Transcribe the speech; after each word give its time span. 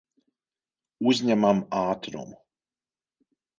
Uzņemam 1.11 1.63
ātrumu. 1.83 2.37